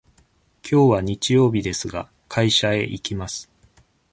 [0.63, 3.51] きょうは日曜日ですが、会社へ行きます。